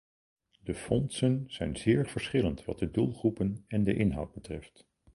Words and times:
De 0.63 0.73
fondsen 0.73 1.43
zijn 1.47 1.75
zeer 1.77 2.07
verschillend 2.07 2.65
wat 2.65 2.79
de 2.79 2.91
doelgroepen 2.91 3.63
en 3.67 3.83
de 3.83 3.93
inhoud 3.95 4.33
betreft. 4.33 4.87